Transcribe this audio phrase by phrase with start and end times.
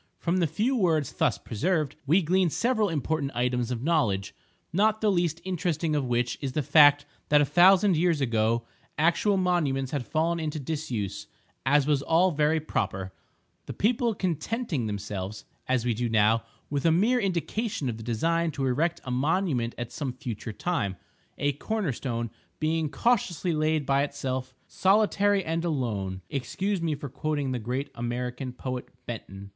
[0.17, 4.33] From the few words thus preserved, we glean several important items of knowledge,
[4.73, 8.65] not the least interesting of which is the fact that a thousand years ago
[8.97, 15.93] actual monuments had fallen into disuse—as was all very proper—the people contenting themselves, as we
[15.93, 16.41] do now,
[16.71, 20.95] with a mere indication of the design to erect a monument at some future time;
[21.37, 27.51] a corner stone being cautiously laid by itself "solitary and alone" (excuse me for quoting
[27.51, 29.49] the great American poet Benton!)